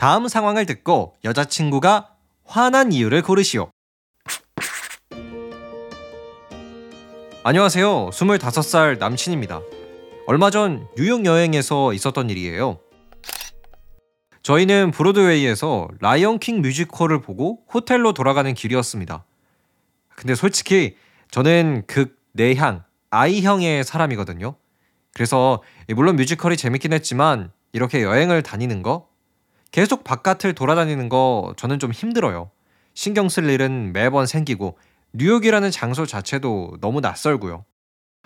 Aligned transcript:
다음 0.00 0.28
상황을 0.28 0.64
듣고 0.64 1.14
여자친구가 1.24 2.14
화난 2.46 2.90
이유를 2.90 3.20
고르시오. 3.20 3.70
안녕하세요. 7.44 8.08
25살 8.08 8.96
남친입니다. 8.96 9.60
얼마 10.26 10.48
전 10.48 10.88
뉴욕 10.96 11.26
여행에서 11.26 11.92
있었던 11.92 12.30
일이에요. 12.30 12.78
저희는 14.42 14.90
브로드웨이에서 14.92 15.88
라이언킹 16.00 16.62
뮤지컬을 16.62 17.20
보고 17.20 17.58
호텔로 17.70 18.14
돌아가는 18.14 18.54
길이었습니다. 18.54 19.26
근데 20.16 20.34
솔직히 20.34 20.96
저는 21.30 21.82
극 21.86 22.18
내향, 22.32 22.84
아이형의 23.10 23.84
사람이거든요. 23.84 24.54
그래서 25.12 25.62
물론 25.94 26.16
뮤지컬이 26.16 26.56
재밌긴 26.56 26.94
했지만 26.94 27.52
이렇게 27.74 28.02
여행을 28.02 28.42
다니는 28.42 28.82
거 28.82 29.09
계속 29.70 30.04
바깥을 30.04 30.54
돌아다니는 30.54 31.08
거 31.08 31.54
저는 31.56 31.78
좀 31.78 31.92
힘들어요. 31.92 32.50
신경 32.94 33.28
쓸 33.28 33.48
일은 33.48 33.92
매번 33.92 34.26
생기고 34.26 34.78
뉴욕이라는 35.12 35.70
장소 35.70 36.06
자체도 36.06 36.78
너무 36.80 37.00
낯설고요. 37.00 37.64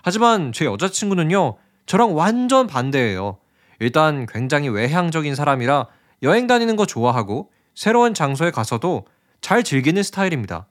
하지만 0.02 0.52
제 0.52 0.64
여자친구는요, 0.64 1.56
저랑 1.86 2.16
완전 2.16 2.66
반대예요. 2.66 3.38
일단 3.80 4.26
굉장히 4.26 4.68
외향적인 4.68 5.34
사람이라 5.34 5.88
여행 6.22 6.46
다니는 6.46 6.76
거 6.76 6.86
좋아하고 6.86 7.50
새로운 7.74 8.14
장소에 8.14 8.50
가서도 8.50 9.06
잘 9.40 9.62
즐기는 9.62 10.02
스타일입니다. 10.02 10.66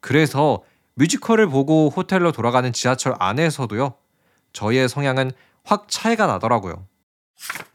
그래서 0.00 0.62
뮤지컬을 0.94 1.48
보고 1.48 1.88
호텔로 1.88 2.32
돌아가는 2.32 2.72
지하철 2.72 3.14
안에서도요, 3.18 3.94
저희의 4.52 4.88
성향은 4.88 5.32
확 5.64 5.86
차이가 5.88 6.26
나더라고요. 6.26 6.86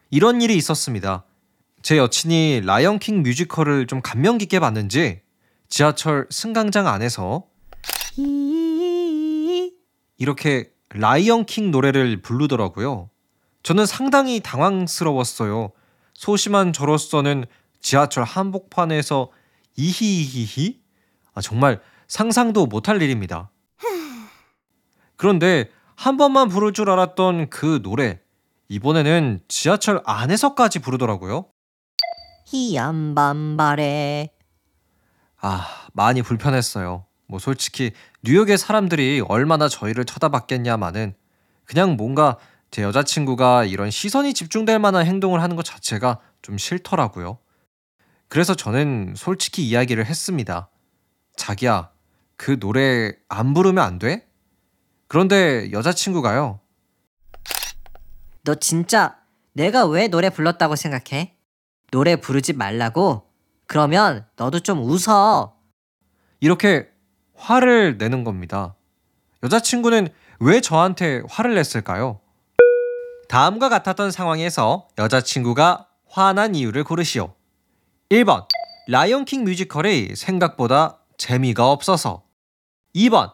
이런 0.09 0.41
일이 0.41 0.55
있었습니다. 0.55 1.25
제 1.85 1.99
여친이 1.99 2.61
라이언킹 2.65 3.21
뮤지컬을 3.21 3.85
좀 3.85 4.01
감명 4.01 4.39
깊게 4.39 4.59
봤는지 4.59 5.21
지하철 5.69 6.25
승강장 6.31 6.87
안에서 6.87 7.45
이렇게 10.17 10.71
라이언킹 10.89 11.69
노래를 11.69 12.23
부르더라고요. 12.23 13.11
저는 13.61 13.85
상당히 13.85 14.39
당황스러웠어요. 14.39 15.73
소심한 16.15 16.73
저로서는 16.73 17.45
지하철 17.81 18.23
한복판에서 18.23 19.29
이히히히 19.75 20.81
아, 21.35 21.41
정말 21.41 21.81
상상도 22.07 22.65
못할 22.65 22.99
일입니다. 22.99 23.51
그런데 25.17 25.69
한 25.93 26.17
번만 26.17 26.49
부를 26.49 26.73
줄 26.73 26.89
알았던 26.89 27.51
그 27.51 27.83
노래 27.83 28.21
이번에는 28.69 29.41
지하철 29.47 30.01
안에서까지 30.03 30.79
부르더라고요. 30.79 31.45
희연 32.45 33.15
밤바래 33.15 34.29
아, 35.41 35.67
많이 35.93 36.21
불편했어요. 36.21 37.05
뭐 37.27 37.39
솔직히 37.39 37.91
뉴욕의 38.23 38.57
사람들이 38.57 39.21
얼마나 39.27 39.67
저희를 39.67 40.05
쳐다봤겠냐마는 40.05 41.15
그냥 41.65 41.97
뭔가 41.97 42.37
제 42.71 42.83
여자친구가 42.83 43.65
이런 43.65 43.89
시선이 43.89 44.33
집중될 44.33 44.79
만한 44.79 45.05
행동을 45.05 45.41
하는 45.41 45.55
것 45.55 45.63
자체가 45.63 46.19
좀 46.41 46.57
싫더라고요. 46.57 47.39
그래서 48.27 48.55
저는 48.55 49.13
솔직히 49.15 49.67
이야기를 49.67 50.05
했습니다. 50.05 50.69
자기야, 51.35 51.91
그 52.37 52.59
노래 52.59 53.11
안 53.29 53.53
부르면 53.53 53.83
안 53.83 53.99
돼? 53.99 54.27
그런데 55.07 55.71
여자친구가요. 55.71 56.59
너 58.43 58.55
진짜 58.55 59.17
내가 59.53 59.85
왜 59.85 60.07
노래 60.07 60.29
불렀다고 60.29 60.75
생각해? 60.75 61.34
노래 61.91 62.15
부르지 62.15 62.53
말라고? 62.53 63.27
그러면 63.67 64.25
너도 64.35 64.59
좀 64.59 64.79
웃어. 64.79 65.55
이렇게 66.39 66.89
화를 67.35 67.97
내는 67.97 68.23
겁니다. 68.23 68.75
여자친구는 69.43 70.09
왜 70.39 70.61
저한테 70.61 71.21
화를 71.29 71.55
냈을까요? 71.55 72.19
다음과 73.29 73.69
같았던 73.69 74.11
상황에서 74.11 74.87
여자친구가 74.97 75.87
화난 76.07 76.55
이유를 76.55 76.83
고르시오. 76.83 77.33
1번. 78.09 78.47
라이온킹 78.87 79.43
뮤지컬이 79.43 80.15
생각보다 80.15 80.99
재미가 81.17 81.71
없어서. 81.71 82.23
2번. 82.95 83.33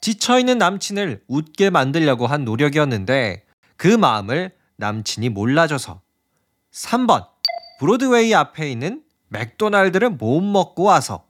지쳐있는 0.00 0.58
남친을 0.58 1.22
웃게 1.28 1.70
만들려고 1.70 2.26
한 2.26 2.44
노력이었는데 2.44 3.44
그 3.76 3.86
마음을 3.88 4.52
남친이 4.76 5.28
몰라줘서. 5.30 6.00
3번. 6.72 7.28
브로드웨이 7.78 8.34
앞에 8.34 8.70
있는 8.70 9.02
맥도날드를 9.28 10.10
못 10.10 10.40
먹고 10.40 10.82
와서. 10.82 11.24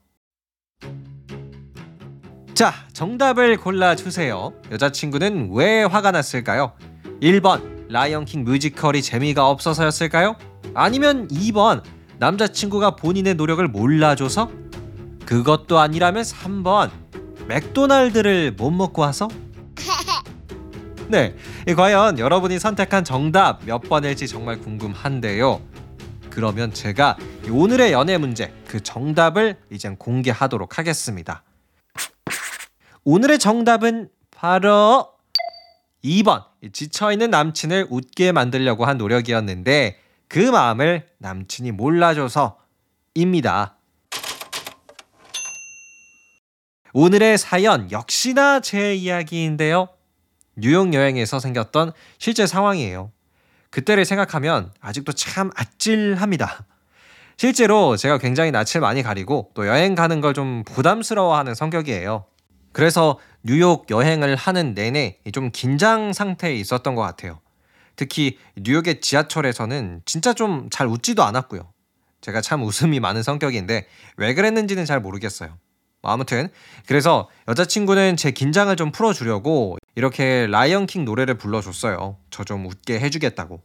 자, 2.55 2.73
정답을 2.95 3.59
골라주세요. 3.59 4.55
여자친구는 4.71 5.51
왜 5.53 5.83
화가 5.85 6.11
났을까요? 6.11 6.73
1번, 7.21 7.91
라이언킹 7.91 8.45
뮤지컬이 8.45 9.03
재미가 9.03 9.47
없어서였을까요? 9.49 10.37
아니면 10.73 11.29
2번, 11.29 11.83
남자친구가 12.19 12.97
본인의 12.97 13.35
노력을 13.35 13.67
몰라줘서? 13.69 14.51
그것도 15.27 15.79
아니라면 15.79 16.23
3번, 16.23 16.91
맥도날드를 17.47 18.53
못 18.53 18.71
먹고 18.71 19.03
와서? 19.03 19.29
네, 21.09 21.37
과연 21.77 22.19
여러분이 22.19 22.59
선택한 22.59 23.05
정답 23.05 23.65
몇 23.67 23.81
번일지 23.81 24.27
정말 24.27 24.59
궁금한데요. 24.59 25.61
그러면 26.39 26.73
제가 26.73 27.17
오늘의 27.51 27.91
연애 27.91 28.17
문제 28.17 28.55
그 28.69 28.81
정답을 28.81 29.57
이제 29.73 29.93
공개하도록 29.99 30.79
하겠습니다. 30.79 31.43
오늘의 33.03 33.41
정답은 33.41 34.09
바로 34.31 35.15
2번. 36.05 36.45
지쳐있는 36.73 37.31
남친을 37.31 37.89
웃게 37.91 38.31
만들려고 38.31 38.85
한 38.85 38.99
노력이었는데 38.99 39.99
그 40.29 40.39
마음을 40.39 41.09
남친이 41.19 41.73
몰라줘서입니다. 41.73 42.57
오늘의 46.93 47.37
사연 47.37 47.91
역시나 47.91 48.61
제 48.61 48.95
이야기인데요. 48.95 49.89
뉴욕 50.55 50.95
여행에서 50.95 51.41
생겼던 51.41 51.91
실제 52.19 52.47
상황이에요. 52.47 53.11
그때를 53.71 54.05
생각하면 54.05 54.73
아직도 54.81 55.13
참 55.13 55.51
아찔합니다. 55.55 56.65
실제로 57.37 57.97
제가 57.97 58.19
굉장히 58.19 58.51
낯을 58.51 58.81
많이 58.81 59.03
가리고 59.03 59.51
또 59.55 59.67
여행 59.67 59.95
가는 59.95 60.21
걸 60.21 60.33
좀 60.35 60.65
부담스러워하는 60.65 61.55
성격이에요. 61.55 62.25
그래서 62.73 63.19
뉴욕 63.43 63.87
여행을 63.91 64.37
하는 64.37 64.75
내내 64.75 65.19
좀 65.33 65.51
긴장 65.53 66.13
상태에 66.13 66.55
있었던 66.55 66.95
것 66.95 67.03
같아요. 67.03 67.41
특히 67.97 68.39
뉴욕의 68.57 69.01
지하철에서는 69.01 70.03
진짜 70.05 70.33
좀 70.33 70.69
잘 70.71 70.87
웃지도 70.87 71.23
않았고요. 71.23 71.73
제가 72.21 72.41
참 72.41 72.63
웃음이 72.63 73.01
많은 73.01 73.23
성격인데 73.23 73.87
왜 74.17 74.35
그랬는지는 74.35 74.85
잘 74.85 75.01
모르겠어요. 75.01 75.57
뭐 76.03 76.13
아무튼 76.13 76.49
그래서 76.87 77.29
여자친구는 77.49 78.17
제 78.17 78.31
긴장을 78.31 78.75
좀 78.77 78.93
풀어주려고 78.93 79.79
이렇게 79.99 80.47
라이언킹 80.47 81.05
노래를 81.05 81.39
불러줬어요. 81.39 82.19
저 82.31 82.45
좀 82.45 82.65
웃게 82.67 83.01
해주겠다고. 83.01 83.61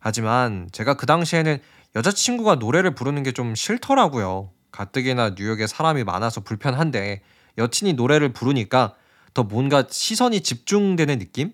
하지만 0.00 0.66
제가 0.72 0.94
그 0.94 1.04
당시에는 1.04 1.58
여자친구가 1.94 2.54
노래를 2.54 2.94
부르는 2.94 3.22
게 3.22 3.32
좀 3.32 3.54
싫더라고요. 3.54 4.50
가뜩이나 4.72 5.34
뉴욕에 5.36 5.66
사람이 5.66 6.04
많아서 6.04 6.40
불편한데 6.40 7.20
여친이 7.58 7.92
노래를 7.92 8.32
부르니까 8.32 8.94
더 9.34 9.42
뭔가 9.42 9.84
시선이 9.90 10.40
집중되는 10.40 11.18
느낌? 11.18 11.52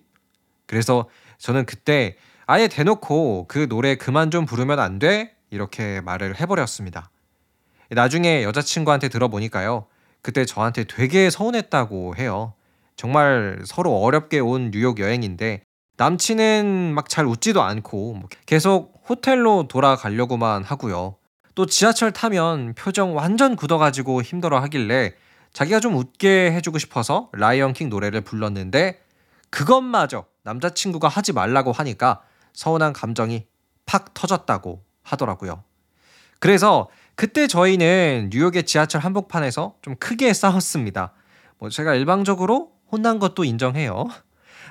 그래서 0.66 1.08
저는 1.38 1.66
그때 1.66 2.16
아예 2.46 2.68
대놓고 2.68 3.46
그 3.48 3.68
노래 3.68 3.96
그만 3.96 4.30
좀 4.30 4.46
부르면 4.46 4.78
안 4.78 5.00
돼? 5.00 5.34
이렇게 5.50 6.00
말을 6.02 6.38
해버렸습니다. 6.40 7.10
나중에 7.90 8.44
여자친구한테 8.44 9.08
들어보니까요. 9.08 9.86
그때 10.22 10.44
저한테 10.44 10.84
되게 10.84 11.30
서운했다고 11.30 12.14
해요. 12.16 12.54
정말 13.00 13.58
서로 13.64 13.96
어렵게 13.96 14.40
온 14.40 14.70
뉴욕 14.70 14.98
여행인데 14.98 15.62
남친은 15.96 16.92
막 16.94 17.08
잘 17.08 17.24
웃지도 17.24 17.62
않고 17.62 18.12
뭐 18.12 18.28
계속 18.44 19.02
호텔로 19.08 19.68
돌아가려고만 19.68 20.64
하고요. 20.64 21.16
또 21.54 21.64
지하철 21.64 22.12
타면 22.12 22.74
표정 22.74 23.16
완전 23.16 23.56
굳어가지고 23.56 24.20
힘들어 24.20 24.60
하길래 24.60 25.14
자기가 25.54 25.80
좀 25.80 25.96
웃게 25.96 26.52
해주고 26.52 26.76
싶어서 26.76 27.30
라이언킹 27.32 27.88
노래를 27.88 28.20
불렀는데 28.20 29.00
그것마저 29.48 30.26
남자친구가 30.42 31.08
하지 31.08 31.32
말라고 31.32 31.72
하니까 31.72 32.20
서운한 32.52 32.92
감정이 32.92 33.46
팍 33.86 34.12
터졌다고 34.12 34.84
하더라고요. 35.04 35.64
그래서 36.38 36.90
그때 37.14 37.46
저희는 37.46 38.28
뉴욕의 38.30 38.64
지하철 38.64 39.00
한복판에서 39.00 39.76
좀 39.80 39.96
크게 39.96 40.34
싸웠습니다. 40.34 41.14
뭐 41.58 41.70
제가 41.70 41.94
일방적으로 41.94 42.72
혼난 42.90 43.18
것도 43.18 43.44
인정해요. 43.44 44.08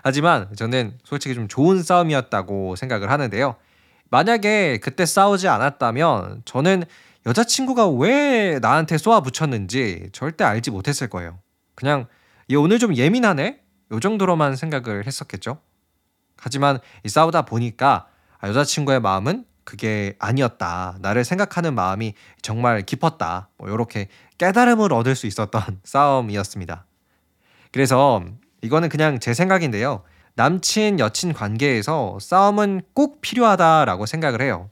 하지만 0.04 0.48
저는 0.56 0.98
솔직히 1.04 1.36
좀 1.36 1.48
좋은 1.48 1.83
싸움이었다고 1.83 2.75
생각을 2.75 3.12
하는데요. 3.12 3.56
만약에 4.10 4.80
그때 4.81 5.06
싸우지 5.06 5.48
않았다면 5.48 6.44
저는 6.45 6.83
여자친구가 7.25 7.89
왜 7.89 8.60
나한테 8.60 8.98
쏘아 8.98 9.21
붙였는지 9.21 10.10
절대 10.13 10.44
알지 10.44 10.71
못했을 10.71 11.10
거예요. 11.10 11.39
그냥 11.75 12.07
얘 12.51 12.56
오늘 12.56 12.80
좀 12.80 12.95
예민하네? 12.95 13.60
요 13.92 14.00
정도로만 14.00 14.56
생각을 14.56 15.06
했었겠죠. 15.06 15.60
하지만 16.38 16.80
이 17.04 17.10
싸우다 17.10 17.44
보니까 17.44 18.07
아, 18.39 18.48
여자친구의 18.48 19.01
마음은 19.01 19.45
그게 19.63 20.16
아니었다. 20.18 20.98
나를 21.01 21.24
생각하는 21.24 21.75
마음이 21.75 22.16
정말 22.42 22.81
깊었다. 22.81 23.50
뭐 23.57 23.69
이렇게 23.69 24.07
깨달음을 24.38 24.92
얻을 24.94 25.16
수 25.16 25.27
있었던 25.27 25.62
싸움이었습니다. 25.83 26.86
그래서 27.71 28.24
이거는 28.62 28.89
그냥 28.89 29.19
제 29.19 29.33
생각인데요. 29.33 30.04
남친 30.36 31.00
여친 31.00 31.33
관계에서 31.33 32.18
싸움은 32.21 32.81
꼭 32.94 33.21
필요하다라고 33.21 34.06
생각을 34.06 34.42
해요. 34.42 34.69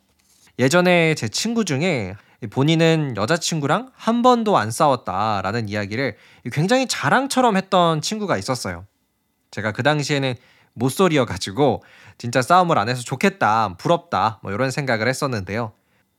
예전에 0.60 1.14
제 1.16 1.28
친구 1.28 1.66
중에 1.66 2.16
본인은 2.50 3.16
여자친구랑 3.18 3.92
한 3.96 4.22
번도 4.22 4.58
안 4.58 4.72
싸웠다라는 4.72 5.70
이야기를 5.70 6.16
굉장히 6.52 6.88
자랑처럼 6.88 7.58
했던 7.58 8.02
친구가 8.02 8.38
있었어요. 8.38 8.86
제가 9.52 9.72
그 9.72 9.84
당시에는 9.84 10.36
모쏠이어 10.74 11.26
가지고 11.26 11.84
진짜 12.18 12.42
싸움을 12.42 12.78
안 12.78 12.90
해서 12.90 13.02
좋겠다, 13.02 13.76
부럽다, 13.78 14.40
뭐 14.44 14.52
이런 14.52 14.72
생각을 14.72 15.08
했었는데요. 15.08 15.74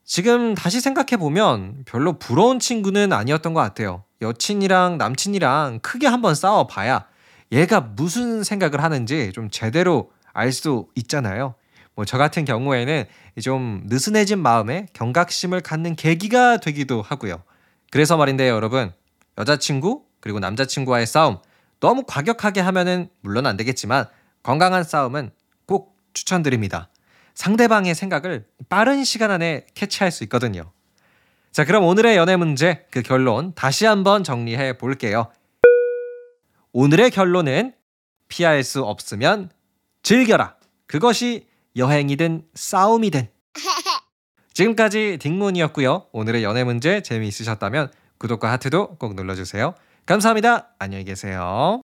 지금 0.08 0.55
다시 0.55 0.81
생각해 0.81 1.19
보면 1.19 1.84
별로 1.84 2.14
부러운 2.19 2.58
친구는 2.58 3.12
아니었던 3.12 3.52
것 3.52 3.60
같아요. 3.60 4.05
여친이랑 4.22 4.96
남친이랑 4.96 5.81
크게 5.82 6.06
한번 6.06 6.34
싸워봐야 6.34 7.06
얘가 7.52 7.81
무슨 7.82 8.43
생각을 8.43 8.82
하는지 8.82 9.32
좀 9.34 9.50
제대로 9.50 10.10
알 10.32 10.50
수 10.50 10.87
있잖아요. 10.94 11.55
뭐 11.94 12.06
저 12.06 12.16
같은 12.16 12.46
경우에는 12.46 13.05
좀 13.43 13.82
느슨해진 13.84 14.38
마음에 14.38 14.87
경각심을 14.94 15.60
갖는 15.60 15.94
계기가 15.94 16.56
되기도 16.56 17.02
하고요. 17.02 17.43
그래서 17.90 18.16
말인데요, 18.16 18.55
여러분. 18.55 18.93
여자친구 19.37 20.05
그리고 20.20 20.38
남자친구와의 20.40 21.06
싸움 21.06 21.38
너무 21.81 22.05
과격하게 22.06 22.60
하면은 22.60 23.10
물론 23.20 23.46
안 23.46 23.58
되겠지만 23.58 24.06
건강한 24.43 24.84
싸움은 24.84 25.32
꼭 25.66 25.96
추천드립니다. 26.14 26.88
상대방의 27.38 27.94
생각을 27.94 28.46
빠른 28.69 29.05
시간 29.05 29.31
안에 29.31 29.67
캐치할 29.75 30.11
수 30.11 30.25
있거든요. 30.25 30.73
자, 31.52 31.64
그럼 31.64 31.85
오늘의 31.85 32.17
연애 32.17 32.35
문제 32.35 32.85
그 32.90 33.00
결론 33.00 33.52
다시 33.55 33.87
한번 33.87 34.25
정리해 34.25 34.76
볼게요. 34.76 35.31
오늘의 36.73 37.12
결론은 37.12 37.75
피할 38.26 38.64
수 38.64 38.82
없으면 38.82 39.50
즐겨라. 40.02 40.56
그것이 40.88 41.46
여행이든 41.76 42.43
싸움이든. 42.55 43.29
지금까지 44.52 45.19
딩문이었고요. 45.20 46.06
오늘의 46.11 46.43
연애 46.43 46.64
문제 46.64 47.02
재미있으셨다면 47.02 47.93
구독과 48.19 48.50
하트도 48.50 48.96
꼭 48.96 49.14
눌러주세요. 49.14 49.75
감사합니다. 50.06 50.70
안녕히 50.81 51.05
계세요. 51.05 51.82